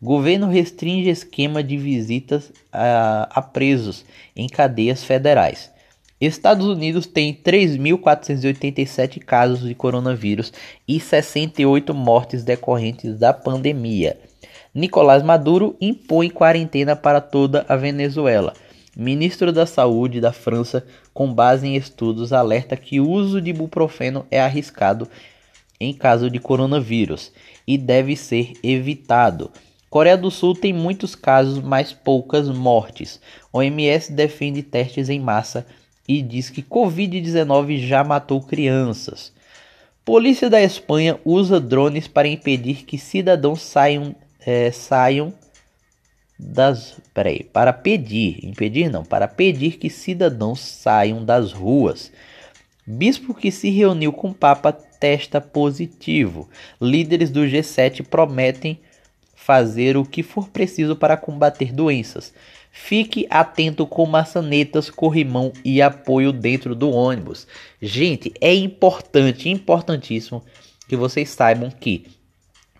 Governo 0.00 0.48
restringe 0.48 1.08
esquema 1.08 1.62
de 1.62 1.78
visitas 1.78 2.52
a, 2.70 3.28
a 3.32 3.40
presos 3.40 4.04
em 4.36 4.46
cadeias 4.46 5.02
federais. 5.02 5.71
Estados 6.26 6.66
Unidos 6.68 7.04
tem 7.04 7.34
3.487 7.34 9.18
casos 9.18 9.66
de 9.66 9.74
coronavírus 9.74 10.52
e 10.86 11.00
68 11.00 11.92
mortes 11.92 12.44
decorrentes 12.44 13.18
da 13.18 13.32
pandemia. 13.32 14.16
Nicolás 14.72 15.20
Maduro 15.24 15.76
impõe 15.80 16.30
quarentena 16.30 16.94
para 16.94 17.20
toda 17.20 17.66
a 17.68 17.74
Venezuela. 17.74 18.52
Ministro 18.96 19.50
da 19.50 19.66
Saúde 19.66 20.20
da 20.20 20.32
França, 20.32 20.86
com 21.12 21.34
base 21.34 21.66
em 21.66 21.74
estudos, 21.74 22.32
alerta 22.32 22.76
que 22.76 23.00
o 23.00 23.10
uso 23.10 23.40
de 23.40 23.50
ibuprofeno 23.50 24.24
é 24.30 24.40
arriscado 24.40 25.08
em 25.80 25.92
caso 25.92 26.30
de 26.30 26.38
coronavírus 26.38 27.32
e 27.66 27.76
deve 27.76 28.14
ser 28.14 28.52
evitado. 28.62 29.50
Coreia 29.90 30.16
do 30.16 30.30
Sul 30.30 30.54
tem 30.54 30.72
muitos 30.72 31.16
casos, 31.16 31.60
mas 31.60 31.92
poucas 31.92 32.48
mortes. 32.48 33.20
OMS 33.52 34.12
defende 34.12 34.62
testes 34.62 35.08
em 35.08 35.18
massa 35.18 35.66
e 36.06 36.20
diz 36.22 36.50
que 36.50 36.62
Covid-19 36.62 37.86
já 37.86 38.02
matou 38.02 38.40
crianças. 38.40 39.32
Polícia 40.04 40.50
da 40.50 40.60
Espanha 40.60 41.18
usa 41.24 41.60
drones 41.60 42.08
para 42.08 42.26
impedir 42.26 42.84
que 42.84 42.98
cidadãos 42.98 43.62
saiam, 43.62 44.14
é, 44.44 44.70
saiam 44.72 45.32
das. 46.38 46.96
Peraí, 47.14 47.44
para 47.44 47.72
pedir, 47.72 48.44
impedir 48.44 48.90
não, 48.90 49.04
para 49.04 49.28
pedir 49.28 49.78
que 49.78 49.88
cidadãos 49.88 50.60
saiam 50.60 51.24
das 51.24 51.52
ruas. 51.52 52.10
Bispo 52.84 53.32
que 53.32 53.52
se 53.52 53.70
reuniu 53.70 54.12
com 54.12 54.30
o 54.30 54.34
Papa 54.34 54.72
testa 54.72 55.40
positivo. 55.40 56.48
Líderes 56.80 57.30
do 57.30 57.42
G7 57.42 58.02
prometem 58.04 58.80
fazer 59.44 59.96
o 59.96 60.04
que 60.04 60.22
for 60.22 60.48
preciso 60.48 60.94
para 60.94 61.16
combater 61.16 61.72
doenças. 61.72 62.32
Fique 62.70 63.26
atento 63.28 63.86
com 63.86 64.06
maçanetas, 64.06 64.88
corrimão 64.88 65.52
e 65.64 65.82
apoio 65.82 66.32
dentro 66.32 66.74
do 66.74 66.90
ônibus. 66.90 67.46
Gente, 67.80 68.32
é 68.40 68.54
importante, 68.54 69.48
importantíssimo 69.48 70.42
que 70.88 70.96
vocês 70.96 71.28
saibam 71.28 71.70
que 71.70 72.06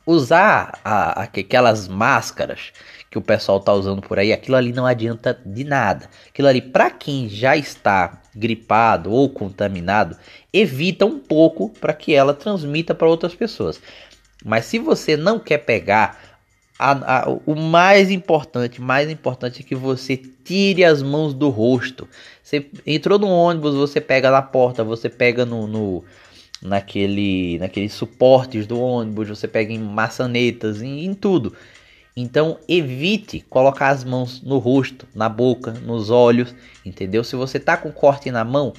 usar 0.06 0.78
a, 0.84 1.22
aquelas 1.22 1.88
máscaras 1.88 2.72
que 3.10 3.18
o 3.18 3.22
pessoal 3.22 3.60
tá 3.60 3.74
usando 3.74 4.00
por 4.00 4.18
aí, 4.18 4.32
aquilo 4.32 4.56
ali 4.56 4.72
não 4.72 4.86
adianta 4.86 5.38
de 5.44 5.64
nada. 5.64 6.08
Aquilo 6.28 6.48
ali, 6.48 6.62
para 6.62 6.90
quem 6.90 7.28
já 7.28 7.56
está 7.56 8.22
gripado 8.34 9.12
ou 9.12 9.28
contaminado, 9.28 10.16
evita 10.52 11.04
um 11.04 11.18
pouco 11.18 11.68
para 11.68 11.92
que 11.92 12.14
ela 12.14 12.32
transmita 12.32 12.94
para 12.94 13.08
outras 13.08 13.34
pessoas. 13.34 13.80
Mas 14.44 14.64
se 14.64 14.78
você 14.78 15.16
não 15.16 15.38
quer 15.38 15.58
pegar 15.58 16.31
a, 16.82 17.20
a, 17.20 17.28
o 17.46 17.54
mais 17.54 18.10
importante, 18.10 18.80
mais 18.80 19.08
importante 19.08 19.62
é 19.62 19.64
que 19.64 19.74
você 19.74 20.16
tire 20.16 20.84
as 20.84 21.00
mãos 21.00 21.32
do 21.32 21.48
rosto. 21.48 22.08
Você 22.42 22.66
entrou 22.84 23.20
no 23.20 23.28
ônibus, 23.28 23.74
você 23.74 24.00
pega 24.00 24.30
na 24.30 24.42
porta, 24.42 24.82
você 24.82 25.08
pega 25.08 25.46
no, 25.46 25.68
no 25.68 26.04
naquele, 26.60 27.58
naqueles 27.58 27.92
suportes 27.92 28.66
do 28.66 28.80
ônibus, 28.80 29.28
você 29.28 29.46
pega 29.46 29.72
em 29.72 29.78
maçanetas, 29.78 30.82
em, 30.82 31.04
em 31.04 31.14
tudo. 31.14 31.54
Então 32.16 32.58
evite 32.68 33.44
colocar 33.48 33.90
as 33.90 34.02
mãos 34.02 34.42
no 34.42 34.58
rosto, 34.58 35.06
na 35.14 35.28
boca, 35.28 35.70
nos 35.70 36.10
olhos, 36.10 36.52
entendeu? 36.84 37.22
Se 37.22 37.36
você 37.36 37.60
tá 37.60 37.76
com 37.76 37.92
corte 37.92 38.30
na 38.30 38.44
mão, 38.44 38.72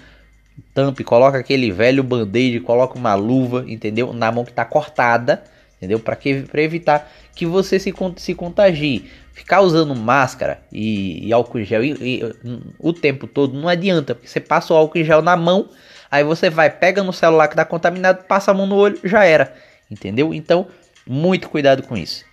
tampe, 0.74 1.06
coloca 1.06 1.38
aquele 1.38 1.72
velho 1.72 2.04
band-aid, 2.04 2.60
coloca 2.60 2.98
uma 2.98 3.16
luva, 3.16 3.64
entendeu? 3.66 4.12
Na 4.12 4.30
mão 4.30 4.44
que 4.44 4.52
tá 4.52 4.66
cortada, 4.66 5.42
entendeu? 5.84 6.00
Para 6.00 6.18
evitar 6.62 7.12
que 7.36 7.46
você 7.46 7.78
se, 7.78 7.94
se 8.18 8.34
contagie. 8.34 9.12
Ficar 9.34 9.62
usando 9.62 9.96
máscara 9.96 10.62
e, 10.72 11.28
e 11.28 11.34
álcool 11.34 11.64
gel 11.64 11.84
e, 11.84 11.92
e, 12.00 12.36
o 12.78 12.94
tempo 12.94 13.26
todo 13.26 13.60
não 13.60 13.68
adianta, 13.68 14.14
porque 14.14 14.28
você 14.28 14.40
passa 14.40 14.74
o 14.74 14.78
álcool 14.78 15.04
gel 15.04 15.24
na 15.24 15.36
mão, 15.36 15.70
aí 16.10 16.24
você 16.24 16.52
vai, 16.52 16.70
pega 16.70 17.02
no 17.02 17.12
celular 17.12 17.48
que 17.48 17.56
tá 17.56 17.66
contaminado, 17.66 18.26
passa 18.26 18.52
a 18.52 18.54
mão 18.54 18.68
no 18.68 18.76
olho, 18.76 19.00
já 19.04 19.26
era, 19.26 19.52
entendeu? 19.90 20.36
Então, 20.36 20.68
muito 21.06 21.50
cuidado 21.50 21.82
com 21.82 21.98
isso. 21.98 22.24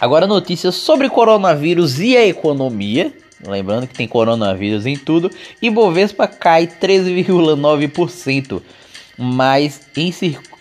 Agora 0.00 0.26
notícias 0.26 0.74
sobre 0.74 1.08
coronavírus 1.10 2.00
e 2.00 2.16
a 2.16 2.26
economia. 2.26 3.12
Lembrando 3.46 3.86
que 3.86 3.94
tem 3.94 4.06
coronavírus 4.06 4.86
em 4.86 4.96
tudo. 4.96 5.30
E 5.60 5.68
Bovespa 5.68 6.26
cai 6.26 6.66
13,9%. 6.66 8.62
Mas 9.18 9.80
em 9.96 10.12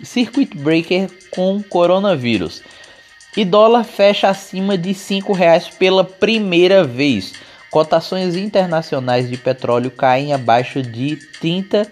circuit 0.03 0.55
breaker 0.55 1.09
com 1.29 1.61
coronavírus. 1.63 2.61
E 3.37 3.45
dólar 3.45 3.83
fecha 3.83 4.29
acima 4.29 4.77
de 4.77 4.91
R$ 4.91 5.33
reais 5.33 5.69
pela 5.69 6.03
primeira 6.03 6.83
vez. 6.83 7.33
Cotações 7.69 8.35
internacionais 8.35 9.29
de 9.29 9.37
petróleo 9.37 9.89
caem 9.89 10.33
abaixo 10.33 10.81
de 10.81 11.15
30 11.39 11.89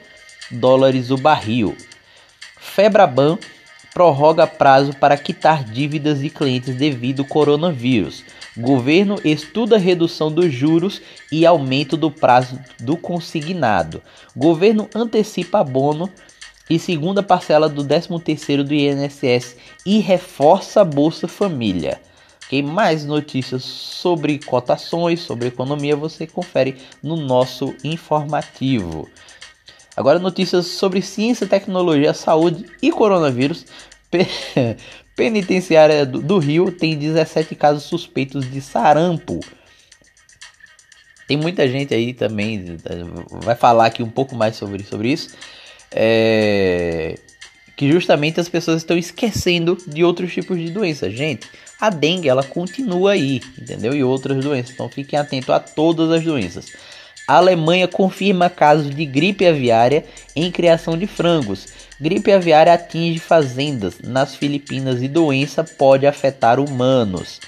dólares 0.51 1.09
o 1.09 1.17
barril. 1.17 1.77
Febraban 2.57 3.37
prorroga 3.93 4.45
prazo 4.45 4.93
para 4.93 5.17
quitar 5.17 5.63
dívidas 5.63 6.19
de 6.19 6.29
clientes 6.29 6.75
devido 6.75 7.21
ao 7.21 7.27
coronavírus. 7.27 8.23
Governo 8.59 9.15
estuda 9.23 9.77
redução 9.77 10.29
dos 10.29 10.53
juros 10.53 11.01
e 11.31 11.45
aumento 11.45 11.95
do 11.95 12.11
prazo 12.11 12.59
do 12.77 12.97
consignado. 12.97 14.01
Governo 14.35 14.89
antecipa 14.93 15.59
abono 15.59 16.09
e 16.69 16.77
segunda 16.77 17.23
parcela 17.23 17.69
do 17.69 17.85
13º 17.85 18.63
do 18.63 18.73
INSS 18.73 19.55
e 19.85 19.99
reforça 19.99 20.81
a 20.81 20.83
Bolsa 20.83 21.25
Família. 21.25 22.01
Quem 22.49 22.61
mais 22.61 23.05
notícias 23.05 23.63
sobre 23.63 24.39
cotações, 24.39 25.21
sobre 25.21 25.47
economia, 25.47 25.95
você 25.95 26.27
confere 26.27 26.75
no 27.01 27.15
nosso 27.15 27.73
informativo. 27.81 29.07
Agora 29.95 30.19
notícias 30.19 30.67
sobre 30.67 31.01
ciência, 31.01 31.47
tecnologia, 31.47 32.13
saúde 32.13 32.65
e 32.81 32.91
coronavírus. 32.91 33.65
Penitenciária 35.19 36.05
do 36.05 36.37
Rio 36.37 36.71
tem 36.71 36.97
17 36.97 37.53
casos 37.53 37.83
suspeitos 37.83 38.49
de 38.49 38.61
sarampo. 38.61 39.41
Tem 41.27 41.35
muita 41.35 41.67
gente 41.67 41.93
aí 41.93 42.13
também, 42.13 42.77
vai 43.43 43.53
falar 43.53 43.87
aqui 43.87 44.01
um 44.01 44.09
pouco 44.09 44.33
mais 44.33 44.55
sobre, 44.55 44.81
sobre 44.85 45.11
isso. 45.11 45.35
É, 45.91 47.19
que 47.75 47.91
justamente 47.91 48.39
as 48.39 48.47
pessoas 48.47 48.77
estão 48.77 48.97
esquecendo 48.97 49.77
de 49.85 50.05
outros 50.05 50.33
tipos 50.33 50.57
de 50.57 50.71
doenças. 50.71 51.11
Gente, 51.11 51.49
a 51.81 51.89
dengue 51.89 52.29
ela 52.29 52.41
continua 52.41 53.11
aí, 53.11 53.41
entendeu? 53.61 53.93
E 53.93 54.01
outras 54.01 54.41
doenças. 54.41 54.71
Então 54.71 54.87
fiquem 54.87 55.19
atentos 55.19 55.49
a 55.49 55.59
todas 55.59 56.09
as 56.11 56.23
doenças. 56.23 56.71
A 57.29 57.35
Alemanha 57.35 57.87
confirma 57.87 58.49
casos 58.49 58.89
de 58.89 59.05
gripe 59.05 59.45
aviária 59.45 60.03
em 60.35 60.49
criação 60.49 60.97
de 60.97 61.05
frangos. 61.05 61.67
Gripe 62.01 62.31
aviária 62.31 62.73
atinge 62.73 63.19
fazendas 63.19 63.99
nas 64.03 64.33
Filipinas 64.33 65.03
e 65.03 65.07
doença 65.07 65.63
pode 65.63 66.07
afetar 66.07 66.59
humanos. 66.59 67.39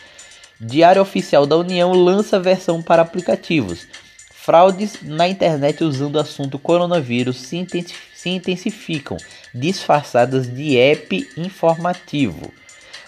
Diário 0.60 1.02
Oficial 1.02 1.48
da 1.48 1.58
União 1.58 1.94
lança 1.94 2.40
versão 2.40 2.80
para 2.80 3.02
aplicativos. 3.02 3.88
Fraudes 4.32 4.98
na 5.02 5.28
internet 5.28 5.84
usando 5.84 6.18
o 6.18 6.20
assunto 6.20 6.60
coronavírus 6.60 7.38
se 7.38 8.30
intensificam, 8.30 9.18
disfarçadas 9.52 10.48
de 10.48 10.78
app 10.78 11.28
informativo. 11.36 12.54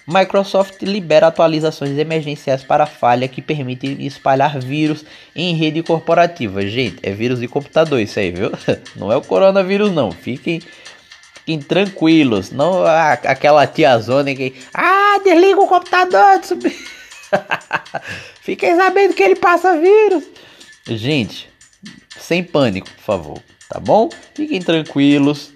Microsoft 0.05 0.81
libera 0.81 1.27
atualizações 1.27 1.97
emergenciais 1.97 2.63
para 2.63 2.85
falha 2.85 3.27
que 3.27 3.41
permitem 3.41 4.05
espalhar 4.05 4.59
vírus 4.59 5.05
em 5.35 5.55
rede 5.55 5.81
corporativa. 5.81 6.65
Gente, 6.67 6.97
é 7.01 7.11
vírus 7.11 7.39
de 7.39 7.47
computador 7.47 7.99
isso 7.99 8.19
aí, 8.19 8.31
viu? 8.31 8.51
Não 8.95 9.11
é 9.11 9.15
o 9.15 9.21
coronavírus 9.21 9.91
não. 9.91 10.11
Fiquem, 10.11 10.61
fiquem 11.35 11.59
tranquilos. 11.59 12.51
Não 12.51 12.85
aquela 12.85 13.65
tiazona 13.65 14.35
que, 14.35 14.53
ah, 14.73 15.19
desliga 15.23 15.61
o 15.61 15.67
computador. 15.67 16.41
Fiquem 18.41 18.75
sabendo 18.75 19.13
que 19.13 19.23
ele 19.23 19.35
passa 19.35 19.79
vírus. 19.79 20.25
Gente, 20.85 21.49
sem 22.19 22.43
pânico, 22.43 22.89
por 22.89 23.03
favor, 23.03 23.39
tá 23.69 23.79
bom? 23.79 24.09
Fiquem 24.33 24.61
tranquilos. 24.61 25.53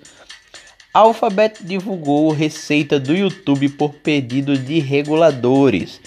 Alphabet 0.98 1.60
divulgou 1.64 2.32
receita 2.32 3.00
do 3.00 3.16
YouTube 3.16 3.70
por 3.70 3.94
pedido 3.94 4.58
de 4.58 4.80
reguladores. 4.80 6.02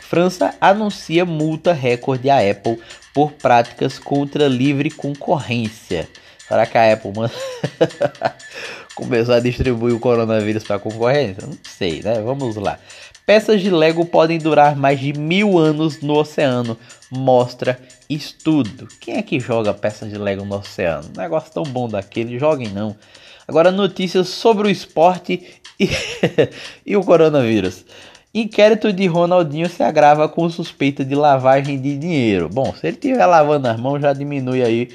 França 0.00 0.54
anuncia 0.58 1.26
multa 1.26 1.74
recorde 1.74 2.30
à 2.30 2.38
Apple 2.38 2.80
por 3.12 3.32
práticas 3.32 3.98
contra 3.98 4.48
livre 4.48 4.90
concorrência. 4.90 6.08
Será 6.48 6.64
que 6.64 6.78
a 6.78 6.94
Apple 6.94 7.12
manda 7.14 7.34
começar 8.96 9.34
a 9.34 9.40
distribuir 9.40 9.94
o 9.94 10.00
coronavírus 10.00 10.64
para 10.64 10.78
concorrência? 10.78 11.46
Não 11.46 11.58
sei, 11.62 12.00
né? 12.02 12.18
Vamos 12.22 12.56
lá. 12.56 12.78
Peças 13.26 13.60
de 13.60 13.68
Lego 13.68 14.06
podem 14.06 14.38
durar 14.38 14.74
mais 14.74 14.98
de 14.98 15.12
mil 15.12 15.58
anos 15.58 16.00
no 16.00 16.14
oceano, 16.14 16.78
mostra 17.10 17.78
estudo. 18.08 18.88
Quem 18.98 19.18
é 19.18 19.22
que 19.22 19.38
joga 19.38 19.74
peças 19.74 20.08
de 20.08 20.16
Lego 20.16 20.42
no 20.42 20.56
oceano? 20.56 21.10
Negócio 21.14 21.52
tão 21.52 21.64
bom 21.64 21.86
daquele, 21.86 22.38
joguem 22.38 22.68
não. 22.68 22.96
Agora 23.46 23.70
notícias 23.70 24.28
sobre 24.28 24.68
o 24.68 24.70
esporte 24.70 25.60
e, 25.78 25.88
e 26.86 26.96
o 26.96 27.04
coronavírus. 27.04 27.84
Inquérito 28.34 28.92
de 28.92 29.06
Ronaldinho 29.06 29.68
se 29.68 29.82
agrava 29.82 30.26
com 30.28 30.48
suspeita 30.48 31.04
de 31.04 31.14
lavagem 31.14 31.80
de 31.80 31.98
dinheiro. 31.98 32.48
Bom, 32.48 32.72
se 32.74 32.86
ele 32.86 32.96
estiver 32.96 33.26
lavando 33.26 33.68
as 33.68 33.78
mãos, 33.78 34.00
já 34.00 34.12
diminui 34.14 34.62
aí 34.62 34.88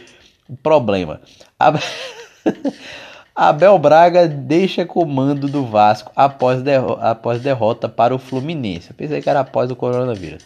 o 0.49 0.57
problema. 0.57 1.21
Abel 3.35 3.77
Braga 3.77 4.27
deixa 4.27 4.83
comando 4.83 5.47
do 5.47 5.63
Vasco 5.63 6.11
após, 6.15 6.63
derro 6.63 6.97
após 6.99 7.39
derrota 7.39 7.87
para 7.87 8.15
o 8.15 8.17
Fluminense. 8.17 8.89
Eu 8.89 8.95
pensei 8.95 9.21
que 9.21 9.29
era 9.29 9.41
após 9.41 9.69
o 9.69 9.75
coronavírus. 9.75 10.43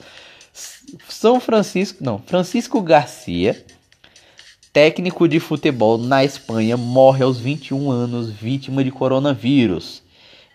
São 1.07 1.39
Francisco, 1.39 2.03
não, 2.03 2.19
Francisco 2.19 2.81
Garcia, 2.81 3.63
técnico 4.73 5.27
de 5.27 5.39
futebol 5.39 5.97
na 5.97 6.23
Espanha, 6.23 6.77
morre 6.77 7.23
aos 7.23 7.39
21 7.39 7.91
anos 7.91 8.29
vítima 8.29 8.83
de 8.83 8.91
coronavírus. 8.91 10.01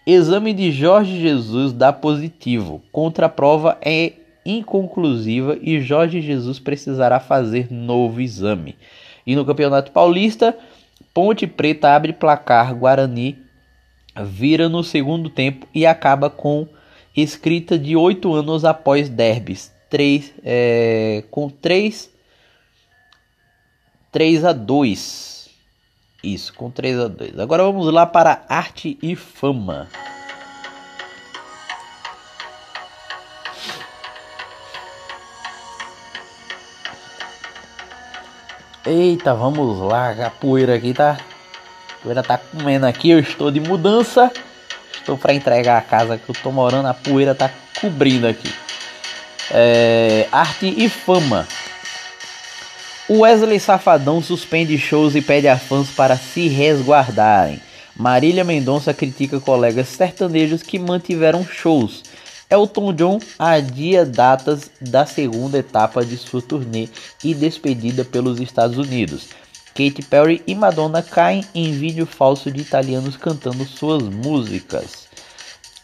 Exame 0.06 0.54
de 0.54 0.72
Jorge 0.72 1.20
Jesus 1.20 1.72
dá 1.72 1.92
positivo. 1.92 2.82
Contraprova 2.90 3.76
é 3.82 4.12
inconclusiva 4.44 5.58
e 5.60 5.80
Jorge 5.80 6.20
Jesus 6.22 6.58
precisará 6.58 7.20
fazer 7.20 7.70
novo 7.70 8.20
exame. 8.20 8.76
E 9.26 9.34
no 9.34 9.44
Campeonato 9.44 9.90
Paulista, 9.90 10.56
Ponte 11.12 11.46
Preta 11.46 11.90
abre 11.90 12.12
placar, 12.12 12.74
Guarani 12.74 13.36
vira 14.24 14.68
no 14.68 14.82
segundo 14.82 15.28
tempo 15.28 15.66
e 15.74 15.84
acaba 15.84 16.30
com 16.30 16.66
escrita 17.14 17.78
de 17.78 17.96
oito 17.96 18.32
anos 18.32 18.64
após 18.64 19.08
derbys. 19.08 19.74
É, 20.44 21.24
com 21.30 21.48
3 21.48 22.15
3 24.16 24.46
a 24.46 24.52
2. 24.54 25.50
Isso, 26.24 26.54
com 26.54 26.70
3 26.70 27.00
a 27.00 27.06
2. 27.06 27.38
Agora 27.38 27.64
vamos 27.64 27.92
lá 27.92 28.06
para 28.06 28.46
arte 28.48 28.98
e 29.02 29.14
fama. 29.14 29.88
Eita, 38.86 39.34
vamos 39.34 39.80
lá, 39.80 40.12
a 40.12 40.30
poeira 40.30 40.76
aqui 40.76 40.94
tá. 40.94 41.18
A 41.90 42.02
poeira 42.02 42.22
tá 42.22 42.38
comendo 42.38 42.86
aqui, 42.86 43.10
eu 43.10 43.18
estou 43.18 43.50
de 43.50 43.60
mudança. 43.60 44.32
Estou 44.94 45.18
para 45.18 45.34
entregar 45.34 45.76
a 45.76 45.82
casa 45.82 46.16
que 46.16 46.30
eu 46.30 46.34
tô 46.42 46.50
morando, 46.50 46.88
a 46.88 46.94
poeira 46.94 47.34
tá 47.34 47.50
cobrindo 47.78 48.26
aqui. 48.26 48.50
É, 49.50 50.26
arte 50.32 50.74
e 50.74 50.88
fama. 50.88 51.46
Wesley 53.08 53.60
Safadão 53.60 54.22
suspende 54.22 54.76
shows 54.76 55.14
e 55.14 55.22
pede 55.22 55.46
a 55.46 55.58
fãs 55.58 55.90
para 55.90 56.16
se 56.16 56.48
resguardarem. 56.48 57.60
Marília 57.96 58.44
Mendonça 58.44 58.92
critica 58.92 59.40
colegas 59.40 59.88
sertanejos 59.88 60.62
que 60.62 60.78
mantiveram 60.78 61.44
shows 61.44 62.02
Elton 62.48 62.92
John 62.92 63.18
adia 63.38 64.06
datas 64.06 64.70
da 64.80 65.04
segunda 65.04 65.58
etapa 65.58 66.04
de 66.04 66.16
sua 66.16 66.40
turnê 66.40 66.88
e 67.24 67.34
despedida 67.34 68.04
pelos 68.04 68.40
Estados 68.40 68.78
Unidos. 68.78 69.28
Katy 69.68 70.02
Perry 70.08 70.42
e 70.46 70.54
Madonna 70.54 71.02
caem 71.02 71.44
em 71.54 71.72
vídeo 71.72 72.06
falso 72.06 72.50
de 72.50 72.60
italianos 72.60 73.16
cantando 73.16 73.64
suas 73.64 74.02
músicas. 74.04 75.06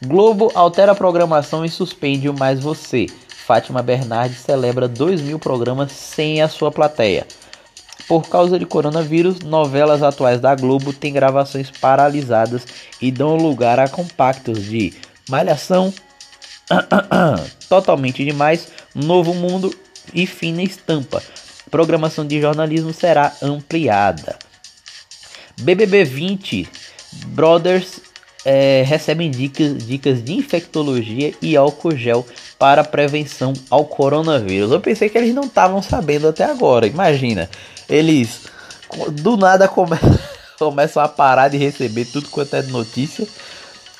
Globo 0.07 0.53
altera 0.55 0.93
a 0.93 0.95
programação 0.95 1.65
e 1.65 1.69
suspende 1.69 2.29
o 2.29 2.39
Mais 2.39 2.61
Você. 2.61 3.07
Fátima 3.53 3.83
Bernardes 3.83 4.39
celebra 4.39 4.89
2 4.89 5.21
mil 5.21 5.39
programas 5.39 5.93
sem 5.93 6.41
a 6.41 6.49
sua 6.49 6.73
plateia. 6.73 7.27
Por 8.09 8.27
causa 8.27 8.59
de 8.59 8.65
coronavírus, 8.65 9.41
novelas 9.41 10.03
atuais 10.03 10.41
da 10.41 10.55
Globo 10.55 10.91
têm 10.91 11.13
gravações 11.13 11.71
paralisadas 11.71 12.67
e 12.99 13.11
dão 13.11 13.37
lugar 13.37 13.79
a 13.79 13.87
compactos 13.87 14.65
de 14.65 14.95
Malhação, 15.29 15.93
Totalmente 17.69 18.25
demais, 18.25 18.69
Novo 18.95 19.35
Mundo 19.35 19.71
e 20.15 20.27
Fina 20.27 20.63
Estampa. 20.63 21.23
Programação 21.71 22.27
de 22.27 22.41
jornalismo 22.41 22.95
será 22.95 23.35
ampliada. 23.43 24.39
BBB 25.61 26.05
20 26.05 26.69
Brothers 27.27 28.01
é, 28.47 28.83
recebem 28.87 29.31
dicas, 29.31 29.87
dicas 29.87 30.25
de 30.25 30.33
infectologia 30.33 31.35
e 31.43 31.55
álcool 31.55 31.95
gel 31.95 32.27
para 32.63 32.85
prevenção 32.85 33.53
ao 33.69 33.85
coronavírus. 33.85 34.71
Eu 34.71 34.81
pensei 34.81 35.09
que 35.09 35.19
eles 35.19 35.35
não 35.35 35.43
estavam 35.43 35.83
sabendo 35.83 36.29
até 36.29 36.45
agora. 36.45 36.87
Imagina, 36.87 37.51
eles 37.89 38.47
do 39.11 39.37
nada 39.37 39.67
come 39.67 39.99
começam 40.61 41.03
a 41.03 41.09
parar 41.09 41.49
de 41.49 41.57
receber 41.57 42.05
tudo 42.05 42.29
quanto 42.29 42.55
é 42.55 42.63
notícia, 42.63 43.27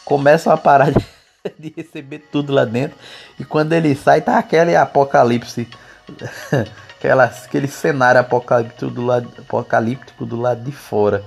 começam 0.05 0.53
a 0.53 0.57
parar 0.57 0.93
de 0.93 1.05
de 1.59 1.73
receber 1.77 2.21
tudo 2.31 2.53
lá 2.53 2.65
dentro. 2.65 2.97
E 3.37 3.45
quando 3.45 3.73
ele 3.73 3.97
sai, 3.97 4.21
tá 4.21 4.39
aquele 4.39 4.77
apocalipse. 4.77 5.67
Aquela, 7.03 7.25
aquele 7.25 7.67
cenário 7.67 8.21
apocalíptico 8.21 8.89
do, 8.89 9.05
lado, 9.05 9.29
apocalíptico 9.37 10.25
do 10.25 10.41
lado 10.41 10.63
de 10.63 10.71
fora. 10.71 11.25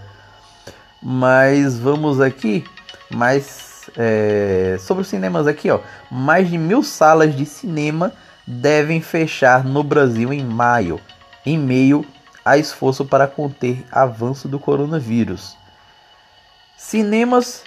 Mas 1.03 1.77
vamos 1.77 2.21
aqui. 2.21 2.63
Mais 3.09 3.74
é, 3.97 4.77
sobre 4.79 5.01
os 5.01 5.07
cinemas 5.07 5.47
aqui, 5.47 5.69
ó. 5.69 5.79
Mais 6.11 6.49
de 6.49 6.57
mil 6.57 6.83
salas 6.83 7.35
de 7.35 7.45
cinema 7.45 8.13
devem 8.45 9.01
fechar 9.01 9.63
no 9.63 9.83
Brasil 9.83 10.31
em 10.31 10.43
maio, 10.43 10.99
em 11.45 11.57
meio 11.57 12.05
a 12.43 12.57
esforço 12.57 13.05
para 13.05 13.27
conter 13.27 13.83
avanço 13.91 14.47
do 14.47 14.59
coronavírus. 14.59 15.57
Cinemas 16.77 17.63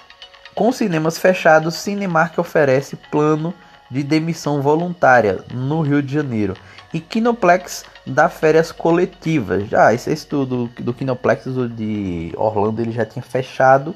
com 0.58 0.72
cinemas 0.72 1.16
fechados, 1.16 1.76
Cinemark 1.76 2.36
oferece 2.36 2.96
plano 2.96 3.54
de 3.88 4.02
demissão 4.02 4.60
voluntária 4.60 5.44
no 5.54 5.82
Rio 5.82 6.02
de 6.02 6.12
Janeiro. 6.12 6.56
E 6.92 6.98
Kinoplex 6.98 7.84
dá 8.04 8.28
férias 8.28 8.72
coletivas. 8.72 9.68
Já 9.68 9.94
esse 9.94 10.12
estudo 10.12 10.68
do 10.80 10.92
Kinoplex 10.92 11.44
de 11.76 12.32
Orlando 12.36 12.82
ele 12.82 12.90
já 12.90 13.04
tinha 13.04 13.22
fechado. 13.22 13.94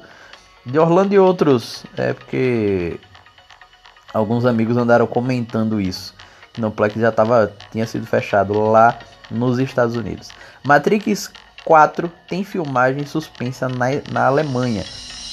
De 0.65 0.79
Orlando 0.79 1.13
e 1.13 1.19
outros, 1.19 1.85
é 1.97 2.13
porque 2.13 2.99
alguns 4.13 4.45
amigos 4.45 4.77
andaram 4.77 5.05
comentando 5.05 5.81
isso. 5.81 6.13
Kinoplex 6.53 6.95
já 6.95 7.11
tava, 7.11 7.51
tinha 7.71 7.85
sido 7.85 8.05
fechado 8.05 8.53
lá 8.59 8.97
nos 9.29 9.59
Estados 9.59 9.95
Unidos. 9.95 10.29
Matrix 10.63 11.31
4 11.65 12.11
tem 12.27 12.43
filmagem 12.43 13.05
suspensa 13.05 13.67
na, 13.67 13.87
na 14.11 14.27
Alemanha 14.27 14.83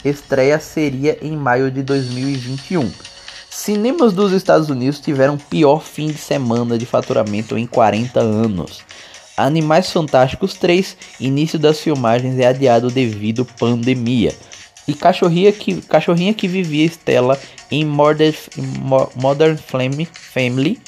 estreia 0.09 0.59
seria 0.59 1.19
em 1.21 1.37
maio 1.37 1.71
de 1.71 1.83
2021. 1.83 2.91
Cinemas 3.51 4.13
dos 4.13 4.33
Estados 4.33 4.71
Unidos 4.71 5.01
tiveram 5.01 5.37
pior 5.37 5.83
fim 5.83 6.09
de 6.09 6.19
semana 6.19 6.79
de 6.79 6.87
faturamento 6.87 7.59
em 7.59 7.67
40 7.67 8.21
anos. 8.21 8.83
Animais 9.37 9.91
Fantásticos 9.91 10.55
3, 10.55 10.97
início 11.19 11.59
das 11.59 11.81
filmagens 11.81 12.39
é 12.39 12.47
adiado 12.47 12.91
devido 12.91 13.45
pandemia. 13.45 14.35
E 14.91 14.95
Cachorrinha 14.95 15.53
que, 15.53 15.81
Cachorrinha 15.83 16.35
que 16.35 16.49
vivia 16.49 16.85
Estela 16.85 17.39
em 17.71 17.85
Modern, 17.85 18.35
Modern 19.15 19.57
Family 19.57 20.81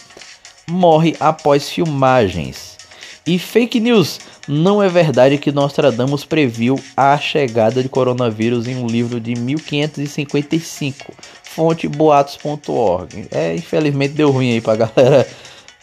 morre 0.68 1.14
após 1.20 1.68
filmagens. 1.68 2.76
E 3.24 3.38
fake 3.38 3.78
news, 3.78 4.18
não 4.48 4.82
é 4.82 4.88
verdade 4.88 5.38
que 5.38 5.52
Nostradamus 5.52 6.24
previu 6.24 6.76
a 6.96 7.16
chegada 7.16 7.80
de 7.80 7.88
coronavírus 7.88 8.66
em 8.66 8.74
um 8.74 8.88
livro 8.88 9.20
de 9.20 9.36
1555, 9.36 11.14
fonte 11.44 11.86
boatos.org. 11.86 13.28
É, 13.30 13.54
infelizmente 13.54 14.14
deu 14.14 14.32
ruim 14.32 14.50
aí 14.50 14.60
pra 14.60 14.74
galera 14.74 15.28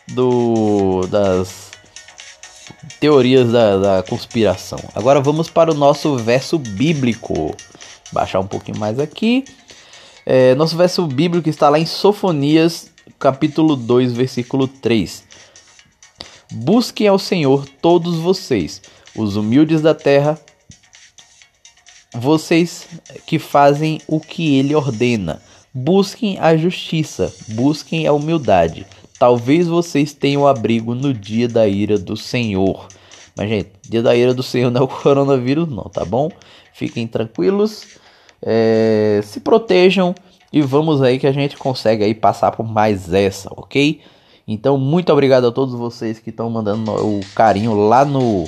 do 0.10 1.08
das 1.10 1.69
teorias 2.99 3.49
da, 3.51 3.77
da 3.77 4.03
conspiração. 4.03 4.79
Agora 4.93 5.21
vamos 5.21 5.49
para 5.49 5.71
o 5.71 5.75
nosso 5.75 6.17
verso 6.17 6.58
bíblico. 6.58 7.55
Baixar 8.12 8.39
um 8.39 8.48
pouquinho 8.48 8.78
mais 8.78 9.00
aqui. 9.00 9.45
É, 10.26 10.54
nosso 10.56 10.78
verso 10.78 11.06
bíblico 11.08 11.50
está 11.50 11.69
lá 11.69 11.80
em 11.80 11.86
Sofonias, 11.86 12.91
capítulo 13.17 13.76
2, 13.76 14.13
versículo 14.13 14.67
3. 14.67 15.24
Busquem 16.52 17.08
ao 17.08 17.19
Senhor 17.19 17.67
todos 17.82 18.17
vocês, 18.17 18.82
os 19.15 19.36
humildes 19.36 19.82
da 19.82 19.93
terra, 19.93 20.39
vocês 22.13 22.88
que 23.26 23.38
fazem 23.38 24.02
o 24.08 24.19
que 24.19 24.58
ele 24.58 24.74
ordena. 24.74 25.41
Busquem 25.74 26.39
a 26.39 26.58
justiça, 26.58 27.34
busquem 27.50 28.08
a 28.08 28.13
humildade. 28.13 28.86
Talvez 29.19 29.67
vocês 29.67 30.13
tenham 30.13 30.48
abrigo 30.48 30.95
no 30.95 31.13
dia 31.13 31.48
da 31.48 31.67
ira 31.67 31.98
do 31.98 32.17
Senhor. 32.17 32.88
Mas, 33.39 33.47
gente, 33.47 33.71
dia 33.88 34.04
da 34.04 34.13
ira 34.13 34.34
do 34.34 34.43
Senhor 34.43 34.69
não 34.69 34.82
é 34.82 34.84
o 34.84 34.88
coronavírus, 34.89 35.69
não, 35.69 35.84
tá 35.84 36.04
bom? 36.04 36.30
Fiquem 36.73 37.08
tranquilos, 37.08 37.88
é, 38.41 39.21
se 39.23 39.39
protejam 39.39 40.13
e 40.52 40.62
vamos 40.62 41.02
aí 41.02 41.17
que 41.17 41.25
a 41.25 41.32
gente 41.32 41.56
consegue 41.56 42.04
aí 42.04 42.13
passar 42.13 42.52
por 42.52 42.67
mais 42.67 43.13
essa, 43.13 43.49
ok? 43.56 44.02
Então, 44.45 44.78
muito 44.78 45.13
obrigado 45.13 45.47
a 45.47 45.54
todos 45.54 45.73
vocês 45.73 46.19
que 46.19 46.32
estão 46.32 46.49
mandando 46.49 46.91
o 46.91 47.21
carinho 47.34 47.73
lá 47.75 48.04
no, 48.04 48.43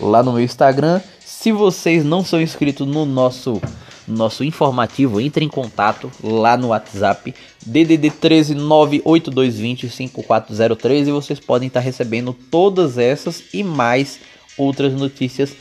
lá 0.00 0.20
no 0.20 0.32
meu 0.32 0.42
Instagram. 0.42 1.00
Se 1.20 1.52
vocês 1.52 2.04
não 2.04 2.24
são 2.24 2.42
inscritos 2.42 2.88
no 2.88 3.06
nosso 3.06 3.62
nosso 4.08 4.42
informativo, 4.42 5.20
entre 5.20 5.44
em 5.44 5.48
contato 5.48 6.10
lá 6.22 6.56
no 6.56 6.68
WhatsApp 6.68 7.34
DDD 7.64 8.10
13 8.10 8.54
98220 8.54 9.88
5403 9.90 11.08
e 11.08 11.12
vocês 11.12 11.38
podem 11.38 11.68
estar 11.68 11.80
recebendo 11.80 12.32
todas 12.32 12.98
essas 12.98 13.42
e 13.52 13.62
mais 13.62 14.18
outras 14.56 14.92
notícias 14.94 15.54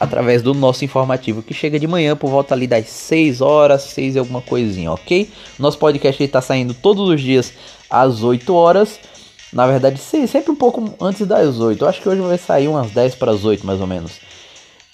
através 0.00 0.42
do 0.42 0.52
nosso 0.52 0.84
informativo 0.84 1.42
que 1.42 1.54
chega 1.54 1.78
de 1.78 1.86
manhã 1.86 2.16
por 2.16 2.28
volta 2.28 2.54
ali 2.54 2.66
das 2.66 2.88
6 2.88 3.40
horas, 3.40 3.82
6 3.82 4.16
e 4.16 4.18
alguma 4.18 4.40
coisinha, 4.40 4.90
ok? 4.90 5.30
Nosso 5.58 5.78
podcast 5.78 6.20
está 6.22 6.40
saindo 6.40 6.74
todos 6.74 7.08
os 7.08 7.20
dias 7.20 7.52
às 7.88 8.22
8 8.22 8.52
horas. 8.52 8.98
Na 9.52 9.66
verdade, 9.66 10.00
sempre 10.00 10.50
um 10.50 10.56
pouco 10.56 10.92
antes 11.00 11.24
das 11.26 11.60
8. 11.60 11.84
Eu 11.84 11.88
acho 11.88 12.00
que 12.00 12.08
hoje 12.08 12.20
vai 12.20 12.38
sair 12.38 12.66
umas 12.66 12.90
10 12.90 13.14
para 13.14 13.30
as 13.30 13.44
8 13.44 13.64
mais 13.64 13.80
ou 13.80 13.86
menos. 13.86 14.12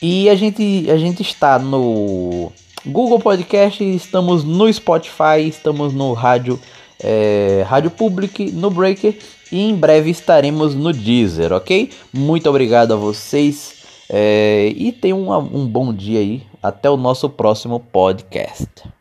E 0.03 0.29
a 0.29 0.35
gente, 0.35 0.91
a 0.91 0.97
gente 0.99 1.23
está 1.23 1.59
no 1.59 2.53
Google 2.87 3.19
Podcast, 3.19 3.83
estamos 3.85 4.45
no 4.45 4.73
Spotify, 4.73 5.47
estamos 5.47 5.93
no 5.93 6.13
Rádio, 6.13 6.59
é, 7.03 7.65
Rádio 7.67 7.91
Public, 7.91 8.53
no 8.53 8.71
Breaker 8.71 9.19
e 9.51 9.61
em 9.61 9.75
breve 9.75 10.11
estaremos 10.11 10.75
no 10.75 10.93
Deezer, 10.93 11.53
ok? 11.53 11.91
Muito 12.13 12.49
obrigado 12.49 12.93
a 12.93 12.97
vocês 12.97 13.79
é, 14.09 14.73
e 14.77 14.93
tenham 14.93 15.29
um, 15.29 15.61
um 15.61 15.67
bom 15.67 15.93
dia 15.93 16.21
aí. 16.21 16.43
Até 16.63 16.91
o 16.91 16.97
nosso 16.97 17.29
próximo 17.29 17.79
podcast. 17.79 18.98